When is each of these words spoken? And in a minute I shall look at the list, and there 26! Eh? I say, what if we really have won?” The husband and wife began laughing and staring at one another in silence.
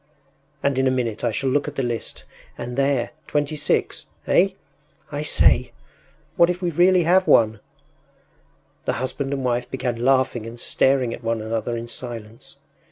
And 0.63 0.79
in 0.79 0.87
a 0.87 0.89
minute 0.89 1.23
I 1.23 1.29
shall 1.29 1.51
look 1.51 1.67
at 1.67 1.75
the 1.75 1.83
list, 1.83 2.23
and 2.57 2.75
there 2.75 3.11
26! 3.27 4.07
Eh? 4.25 4.47
I 5.11 5.21
say, 5.21 5.73
what 6.37 6.49
if 6.49 6.59
we 6.59 6.71
really 6.71 7.03
have 7.03 7.27
won?” 7.27 7.59
The 8.85 8.93
husband 8.93 9.31
and 9.31 9.45
wife 9.45 9.69
began 9.69 10.03
laughing 10.03 10.47
and 10.47 10.59
staring 10.59 11.13
at 11.13 11.23
one 11.23 11.39
another 11.39 11.77
in 11.77 11.87
silence. 11.87 12.55